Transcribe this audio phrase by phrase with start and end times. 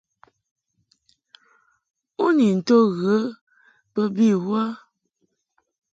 [2.23, 3.15] U ni nto ghə
[3.93, 4.63] bə bi wə?